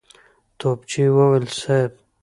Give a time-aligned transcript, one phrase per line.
[0.59, 1.91] توپچي وويل: صېب!